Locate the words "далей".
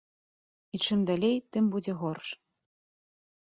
1.09-1.37